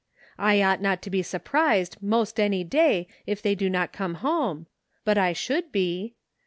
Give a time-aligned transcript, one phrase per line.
[0.39, 4.65] I ought not to be surprised most any day if they do not come home,
[5.05, 6.15] but I should be.